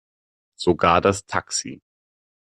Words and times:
Sogar 0.57 0.99
das 0.99 1.23
Taxi. 1.27 1.79